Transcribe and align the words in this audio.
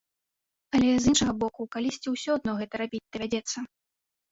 Але, 0.79 0.89
з 1.03 1.11
іншага 1.11 1.35
боку, 1.43 1.61
калісьці 1.77 2.15
ўсё 2.15 2.31
адно 2.41 2.57
гэта 2.65 2.83
рабіць 2.85 3.05
давядзецца. 3.13 3.57